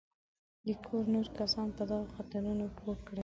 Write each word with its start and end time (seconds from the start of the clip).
د 0.67 0.69
کور 0.85 1.03
نور 1.13 1.27
کسان 1.39 1.67
په 1.77 1.83
دغو 1.89 2.07
خطرونو 2.15 2.65
پوه 2.77 2.95
کړي. 3.07 3.19